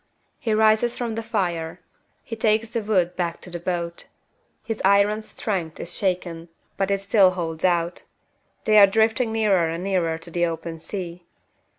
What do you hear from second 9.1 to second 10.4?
nearer and nearer to